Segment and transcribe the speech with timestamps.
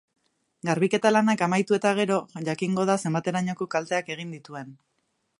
[0.67, 2.17] Garbiketa lanak amaitu eta gero
[2.47, 4.73] jakingo da zenbaterainoko kalteak egin dituen.